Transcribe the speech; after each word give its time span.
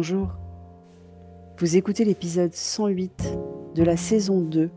Bonjour. 0.00 0.28
Vous 1.58 1.76
écoutez 1.76 2.04
l'épisode 2.04 2.54
108 2.54 3.36
de 3.74 3.82
la 3.82 3.96
saison 3.96 4.40
2 4.40 4.70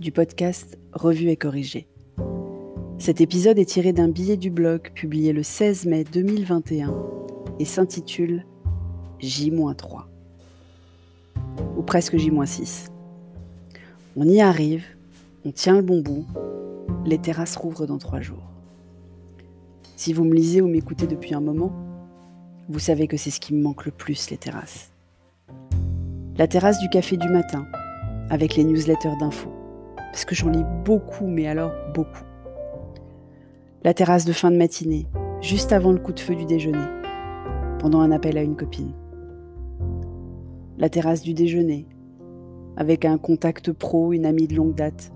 du 0.00 0.10
podcast 0.10 0.76
Revue 0.92 1.28
et 1.28 1.36
corrigé. 1.36 1.86
Cet 2.98 3.20
épisode 3.20 3.56
est 3.60 3.66
tiré 3.66 3.92
d'un 3.92 4.08
billet 4.08 4.36
du 4.36 4.50
blog 4.50 4.90
publié 4.94 5.32
le 5.32 5.44
16 5.44 5.86
mai 5.86 6.02
2021 6.02 6.92
et 7.60 7.64
s'intitule 7.64 8.44
J-3 9.20 10.06
ou 11.76 11.82
presque 11.82 12.16
J-6. 12.16 12.88
On 14.16 14.26
y 14.26 14.40
arrive, 14.40 14.86
on 15.44 15.52
tient 15.52 15.76
le 15.76 15.82
bon 15.82 16.00
bout, 16.00 16.26
les 17.04 17.18
terrasses 17.18 17.54
rouvrent 17.54 17.86
dans 17.86 17.98
trois 17.98 18.20
jours. 18.20 18.50
Si 19.94 20.12
vous 20.12 20.24
me 20.24 20.34
lisez 20.34 20.62
ou 20.62 20.66
m'écoutez 20.66 21.06
depuis 21.06 21.32
un 21.32 21.40
moment, 21.40 21.85
vous 22.68 22.78
savez 22.78 23.06
que 23.06 23.16
c'est 23.16 23.30
ce 23.30 23.40
qui 23.40 23.54
me 23.54 23.62
manque 23.62 23.84
le 23.86 23.92
plus, 23.92 24.30
les 24.30 24.36
terrasses. 24.36 24.92
La 26.36 26.46
terrasse 26.46 26.80
du 26.80 26.88
café 26.88 27.16
du 27.16 27.28
matin, 27.28 27.66
avec 28.30 28.56
les 28.56 28.64
newsletters 28.64 29.16
d'infos, 29.20 29.52
parce 29.96 30.24
que 30.24 30.34
j'en 30.34 30.50
lis 30.50 30.64
beaucoup, 30.84 31.26
mais 31.26 31.46
alors 31.46 31.72
beaucoup. 31.94 32.24
La 33.84 33.94
terrasse 33.94 34.24
de 34.24 34.32
fin 34.32 34.50
de 34.50 34.56
matinée, 34.56 35.06
juste 35.40 35.72
avant 35.72 35.92
le 35.92 35.98
coup 35.98 36.12
de 36.12 36.20
feu 36.20 36.34
du 36.34 36.44
déjeuner, 36.44 36.86
pendant 37.78 38.00
un 38.00 38.10
appel 38.10 38.36
à 38.36 38.42
une 38.42 38.56
copine. 38.56 38.92
La 40.78 40.88
terrasse 40.88 41.22
du 41.22 41.34
déjeuner, 41.34 41.86
avec 42.76 43.04
un 43.04 43.16
contact 43.16 43.72
pro, 43.72 44.12
une 44.12 44.26
amie 44.26 44.48
de 44.48 44.56
longue 44.56 44.74
date, 44.74 45.12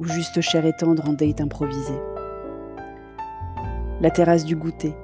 ou 0.00 0.04
juste 0.04 0.40
cher 0.40 0.66
et 0.66 0.72
tendre 0.72 1.08
en 1.08 1.12
date 1.12 1.40
improvisé 1.40 1.94
la 4.00 4.10
terrasse 4.10 4.44
du 4.44 4.56
goûter, 4.56 4.94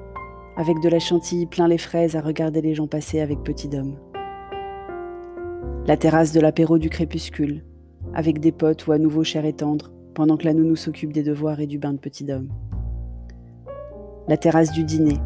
avec 0.57 0.79
de 0.79 0.89
la 0.89 0.99
chantilly 0.99 1.45
plein 1.45 1.67
les 1.67 1.77
fraises 1.77 2.15
à 2.15 2.21
regarder 2.21 2.61
les 2.61 2.75
gens 2.75 2.87
passer 2.87 3.19
avec 3.19 3.43
petit 3.43 3.69
homme. 3.75 3.97
La 5.87 5.97
terrasse 5.97 6.31
de 6.31 6.39
l'apéro 6.39 6.77
du 6.77 6.89
crépuscule, 6.89 7.63
avec 8.13 8.39
des 8.39 8.51
potes 8.51 8.85
ou 8.87 8.91
à 8.91 8.97
nouveau 8.97 9.23
cher 9.23 9.45
et 9.45 9.53
tendre, 9.53 9.91
pendant 10.13 10.37
que 10.37 10.45
la 10.45 10.53
nounou 10.53 10.75
s'occupe 10.75 11.13
des 11.13 11.23
devoirs 11.23 11.59
et 11.59 11.67
du 11.67 11.77
bain 11.77 11.93
de 11.93 11.97
petit 11.97 12.31
homme. 12.31 12.49
La 14.27 14.37
terrasse 14.37 14.71
du 14.71 14.83
dîner, 14.83 15.17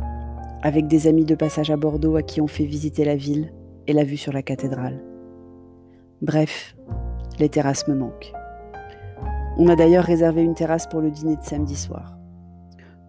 avec 0.61 0.87
des 0.87 1.07
amis 1.07 1.25
de 1.25 1.35
passage 1.35 1.71
à 1.71 1.77
Bordeaux 1.77 2.15
à 2.15 2.23
qui 2.23 2.41
on 2.41 2.47
fait 2.47 2.65
visiter 2.65 3.03
la 3.03 3.15
ville 3.15 3.51
et 3.87 3.93
la 3.93 4.03
vue 4.03 4.17
sur 4.17 4.31
la 4.31 4.41
cathédrale. 4.41 5.03
Bref, 6.21 6.75
les 7.39 7.49
terrasses 7.49 7.87
me 7.87 7.95
manquent. 7.95 8.33
On 9.57 9.67
a 9.67 9.75
d'ailleurs 9.75 10.05
réservé 10.05 10.41
une 10.41 10.55
terrasse 10.55 10.87
pour 10.87 11.01
le 11.01 11.11
dîner 11.11 11.35
de 11.35 11.43
samedi 11.43 11.75
soir. 11.75 12.14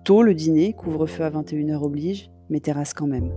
Tôt 0.07 0.23
le 0.23 0.35
dîner, 0.35 0.73
couvre-feu 0.73 1.25
à 1.25 1.31
21h 1.31 1.83
oblige, 1.83 2.31
mais 2.49 2.61
terrasse 2.61 2.95
quand 2.95 3.09
même. 3.09 3.33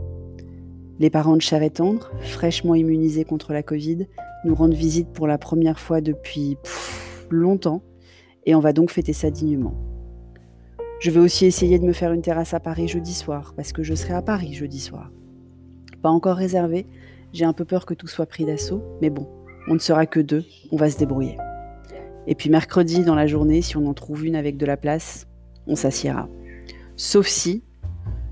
Les 1.00 1.10
parents 1.10 1.36
de 1.36 1.42
chair 1.42 1.64
et 1.64 1.72
tendre, 1.72 2.12
fraîchement 2.20 2.76
immunisés 2.76 3.24
contre 3.24 3.54
la 3.54 3.64
Covid, 3.64 4.06
nous 4.46 4.54
rendent 4.54 4.76
visite 4.76 5.10
pour 5.12 5.26
la 5.26 5.40
première 5.40 5.80
fois 5.80 6.00
depuis 6.00 6.58
longtemps, 7.32 7.82
et 8.46 8.54
on 8.54 8.60
va 8.60 8.72
donc 8.72 8.92
fêter 8.92 9.14
ça 9.14 9.32
dignement. 9.32 9.74
Je 11.00 11.10
vais 11.10 11.20
aussi 11.20 11.48
essayer 11.48 11.80
de 11.80 11.86
me 11.86 11.92
faire 11.92 12.14
une 12.14 12.22
terrasse 12.22 12.54
à 12.54 12.60
Paris 12.60 12.88
jeudi 12.88 13.16
soir, 13.16 13.54
parce 13.56 13.74
que 13.74 13.82
je 13.82 13.96
serai 13.96 14.14
à 14.14 14.22
Paris 14.22 14.54
jeudi 14.54 14.80
soir. 14.80 15.12
Pas 16.04 16.10
encore 16.10 16.38
réservé, 16.38 16.86
j'ai 17.34 17.46
un 17.46 17.54
peu 17.54 17.66
peur 17.66 17.88
que 17.88 17.96
tout 17.96 18.06
soit 18.06 18.28
pris 18.28 18.46
d'assaut, 18.46 18.84
mais 19.02 19.10
bon, 19.10 19.28
on 19.70 19.74
ne 19.74 19.80
sera 19.80 20.06
que 20.06 20.20
deux, 20.20 20.46
on 20.72 20.76
va 20.76 20.92
se 20.92 21.00
débrouiller. 21.00 21.38
Et 22.28 22.36
puis 22.36 22.52
mercredi 22.52 23.04
dans 23.04 23.16
la 23.16 23.26
journée, 23.26 23.64
si 23.64 23.76
on 23.76 23.88
en 23.88 23.96
trouve 23.96 24.24
une 24.24 24.36
avec 24.36 24.56
de 24.56 24.68
la 24.68 24.78
place, 24.78 25.26
on 25.66 25.76
s'assiera. 25.76 26.30
Sauf 27.02 27.28
si, 27.28 27.64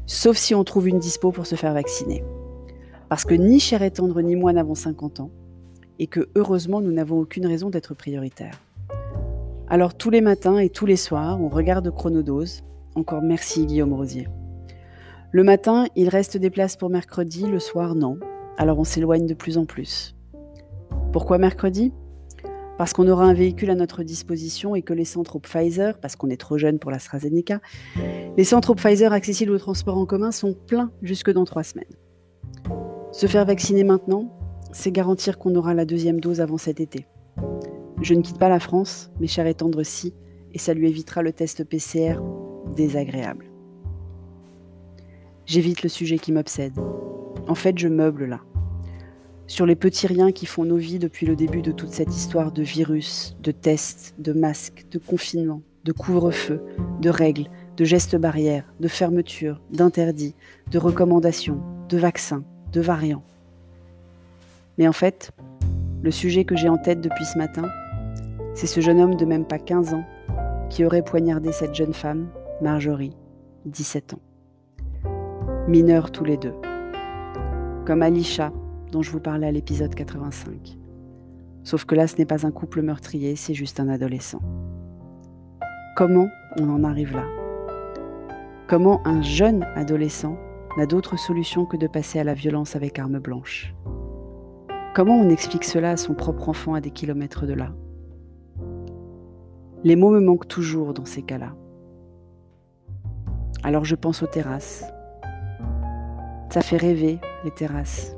sauf 0.07 0.35
si 0.35 0.53
on 0.53 0.65
trouve 0.65 0.89
une 0.89 0.99
dispo 0.99 1.31
pour 1.31 1.45
se 1.45 1.55
faire 1.55 1.73
vacciner. 1.73 2.21
Parce 3.07 3.23
que 3.23 3.33
ni 3.33 3.61
Cher 3.61 3.81
et 3.81 3.91
Tendre 3.91 4.21
ni 4.21 4.35
moi 4.35 4.51
n'avons 4.51 4.75
50 4.75 5.21
ans, 5.21 5.31
et 5.99 6.07
que 6.07 6.27
heureusement 6.35 6.81
nous 6.81 6.91
n'avons 6.91 7.17
aucune 7.17 7.47
raison 7.47 7.69
d'être 7.69 7.93
prioritaires. 7.93 8.61
Alors 9.69 9.95
tous 9.95 10.09
les 10.09 10.19
matins 10.19 10.57
et 10.57 10.69
tous 10.69 10.85
les 10.85 10.97
soirs, 10.97 11.39
on 11.39 11.47
regarde 11.47 11.89
Chronodose. 11.95 12.65
Encore 12.95 13.21
merci 13.21 13.65
Guillaume 13.65 13.93
Rosier. 13.93 14.27
Le 15.31 15.45
matin, 15.45 15.85
il 15.95 16.09
reste 16.09 16.35
des 16.35 16.49
places 16.49 16.75
pour 16.75 16.89
mercredi, 16.89 17.47
le 17.47 17.59
soir 17.59 17.95
non. 17.95 18.19
Alors 18.57 18.79
on 18.79 18.83
s'éloigne 18.83 19.27
de 19.27 19.33
plus 19.33 19.57
en 19.57 19.63
plus. 19.63 20.13
Pourquoi 21.13 21.37
mercredi? 21.37 21.93
Parce 22.77 22.93
qu'on 22.93 23.07
aura 23.07 23.25
un 23.25 23.33
véhicule 23.33 23.69
à 23.69 23.75
notre 23.75 24.03
disposition 24.03 24.75
et 24.75 24.81
que 24.81 24.93
les 24.93 25.05
centres 25.05 25.39
Pfizer, 25.39 25.97
parce 25.99 26.15
qu'on 26.15 26.29
est 26.29 26.39
trop 26.39 26.57
jeune 26.57 26.79
pour 26.79 26.91
l'AstraZeneca, 26.91 27.59
les 28.37 28.43
centres 28.43 28.75
Pfizer 28.75 29.11
accessibles 29.11 29.51
au 29.51 29.57
transport 29.57 29.97
en 29.97 30.05
commun 30.05 30.31
sont 30.31 30.53
pleins 30.53 30.91
jusque 31.01 31.31
dans 31.31 31.45
trois 31.45 31.63
semaines. 31.63 31.85
Se 33.11 33.25
faire 33.25 33.45
vacciner 33.45 33.83
maintenant, 33.83 34.31
c'est 34.71 34.91
garantir 34.91 35.39
qu'on 35.39 35.55
aura 35.55 35.73
la 35.73 35.85
deuxième 35.85 36.19
dose 36.19 36.39
avant 36.41 36.57
cet 36.57 36.79
été. 36.79 37.07
Je 38.01 38.13
ne 38.13 38.21
quitte 38.21 38.37
pas 38.37 38.49
la 38.49 38.59
France, 38.59 39.11
mes 39.19 39.27
chers 39.27 39.47
et 39.47 39.55
tendres 39.55 39.83
si, 39.83 40.13
et 40.53 40.59
ça 40.59 40.73
lui 40.73 40.87
évitera 40.87 41.23
le 41.23 41.33
test 41.33 41.63
PCR 41.63 42.19
désagréable. 42.75 43.45
J'évite 45.45 45.81
le 45.81 45.89
sujet 45.89 46.17
qui 46.19 46.31
m'obsède. 46.31 46.77
En 47.47 47.55
fait, 47.55 47.77
je 47.77 47.87
meuble 47.87 48.25
là 48.25 48.41
sur 49.47 49.65
les 49.65 49.75
petits 49.75 50.07
riens 50.07 50.31
qui 50.31 50.45
font 50.45 50.65
nos 50.65 50.75
vies 50.75 50.99
depuis 50.99 51.25
le 51.25 51.35
début 51.35 51.61
de 51.61 51.71
toute 51.71 51.91
cette 51.91 52.15
histoire 52.15 52.51
de 52.51 52.61
virus, 52.61 53.37
de 53.41 53.51
tests, 53.51 54.13
de 54.19 54.33
masques, 54.33 54.85
de 54.91 54.99
confinement, 54.99 55.61
de 55.85 55.93
couvre-feu, 55.93 56.61
de 57.01 57.09
règles, 57.09 57.49
de 57.77 57.85
gestes 57.85 58.17
barrières, 58.17 58.65
de 58.81 58.89
fermetures, 58.89 59.61
d'interdits, 59.71 60.35
de 60.69 60.77
recommandations, 60.77 61.61
de 61.87 61.97
vaccins, 61.97 62.43
de 62.73 62.81
variants. 62.81 63.23
Mais 64.77 64.87
en 64.87 64.93
fait, 64.93 65.31
le 66.03 66.11
sujet 66.11 66.43
que 66.43 66.55
j'ai 66.55 66.69
en 66.69 66.77
tête 66.77 66.99
depuis 66.99 67.25
ce 67.25 67.37
matin, 67.37 67.69
c'est 68.53 68.67
ce 68.67 68.81
jeune 68.81 68.99
homme 68.99 69.15
de 69.15 69.25
même 69.25 69.45
pas 69.45 69.59
15 69.59 69.93
ans 69.93 70.05
qui 70.69 70.83
aurait 70.83 71.03
poignardé 71.03 71.53
cette 71.53 71.73
jeune 71.73 71.93
femme, 71.93 72.27
Marjorie, 72.61 73.15
17 73.65 74.15
ans. 74.15 74.21
Mineurs 75.67 76.11
tous 76.11 76.25
les 76.25 76.37
deux. 76.37 76.53
Comme 77.85 78.01
Alisha, 78.01 78.51
dont 78.91 79.01
je 79.01 79.11
vous 79.11 79.19
parlais 79.19 79.47
à 79.47 79.51
l'épisode 79.51 79.93
85. 79.93 80.77
Sauf 81.63 81.85
que 81.85 81.95
là, 81.95 82.07
ce 82.07 82.17
n'est 82.17 82.25
pas 82.25 82.45
un 82.45 82.51
couple 82.51 82.81
meurtrier, 82.81 83.35
c'est 83.35 83.53
juste 83.53 83.79
un 83.79 83.89
adolescent. 83.89 84.41
Comment 85.95 86.27
on 86.59 86.69
en 86.69 86.83
arrive 86.83 87.13
là? 87.13 87.25
Comment 88.67 89.05
un 89.05 89.21
jeune 89.21 89.63
adolescent 89.75 90.37
n'a 90.77 90.85
d'autre 90.85 91.17
solution 91.17 91.65
que 91.65 91.77
de 91.77 91.87
passer 91.87 92.19
à 92.19 92.23
la 92.23 92.33
violence 92.33 92.75
avec 92.75 92.99
arme 92.99 93.19
blanche? 93.19 93.73
Comment 94.93 95.15
on 95.15 95.29
explique 95.29 95.63
cela 95.63 95.91
à 95.91 95.97
son 95.97 96.15
propre 96.15 96.49
enfant 96.49 96.73
à 96.73 96.81
des 96.81 96.91
kilomètres 96.91 97.45
de 97.45 97.53
là? 97.53 97.73
Les 99.83 99.95
mots 99.95 100.09
me 100.09 100.19
manquent 100.19 100.47
toujours 100.47 100.93
dans 100.93 101.05
ces 101.05 101.21
cas-là. 101.21 101.53
Alors 103.63 103.85
je 103.85 103.95
pense 103.95 104.23
aux 104.23 104.27
terrasses. 104.27 104.83
Ça 106.49 106.61
fait 106.61 106.77
rêver, 106.77 107.19
les 107.43 107.51
terrasses. 107.51 108.16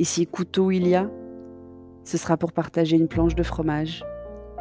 Et 0.00 0.04
si 0.04 0.26
couteau 0.26 0.70
il 0.70 0.88
y 0.88 0.94
a, 0.94 1.10
ce 2.04 2.16
sera 2.16 2.38
pour 2.38 2.52
partager 2.52 2.96
une 2.96 3.06
planche 3.06 3.34
de 3.34 3.42
fromage 3.42 4.02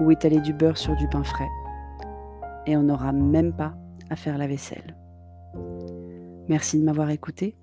ou 0.02 0.12
étaler 0.12 0.42
du 0.42 0.52
beurre 0.52 0.78
sur 0.78 0.98
du 0.98 1.08
pain 1.08 1.24
frais. 1.24 1.48
Et 2.68 2.76
on 2.76 2.84
n'aura 2.84 3.14
même 3.14 3.54
pas 3.54 3.74
à 4.10 4.18
faire 4.18 4.38
la 4.38 4.48
vaisselle. 4.48 4.98
Merci 6.50 6.78
de 6.78 6.84
m'avoir 6.84 7.10
écouté. 7.10 7.56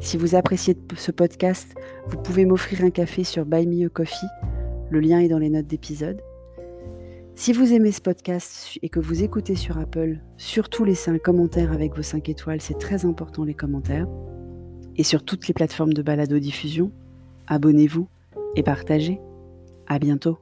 Si 0.00 0.18
vous 0.18 0.34
appréciez 0.34 0.76
ce 0.94 1.12
podcast, 1.12 1.74
vous 2.08 2.18
pouvez 2.18 2.44
m'offrir 2.44 2.84
un 2.84 2.90
café 2.90 3.24
sur 3.24 3.46
Buy 3.46 3.66
Me 3.66 3.86
a 3.86 3.88
Coffee. 3.88 4.26
Le 4.90 5.00
lien 5.00 5.20
est 5.20 5.28
dans 5.28 5.38
les 5.38 5.48
notes 5.48 5.66
d'épisode. 5.66 6.20
Si 7.34 7.54
vous 7.54 7.72
aimez 7.72 7.92
ce 7.92 8.02
podcast 8.02 8.78
et 8.82 8.90
que 8.90 9.00
vous 9.00 9.22
écoutez 9.22 9.54
sur 9.54 9.78
Apple, 9.78 10.18
surtout 10.36 10.84
laissez 10.84 11.10
un 11.10 11.18
commentaire 11.18 11.72
avec 11.72 11.96
vos 11.96 12.02
5 12.02 12.28
étoiles, 12.28 12.60
c'est 12.60 12.78
très 12.78 13.06
important 13.06 13.44
les 13.44 13.54
commentaires. 13.54 14.08
Et 14.96 15.04
sur 15.04 15.24
toutes 15.24 15.48
les 15.48 15.54
plateformes 15.54 15.94
de 15.94 16.02
balado-diffusion, 16.02 16.92
abonnez-vous 17.46 18.08
et 18.56 18.62
partagez. 18.62 19.20
À 19.86 19.98
bientôt. 19.98 20.38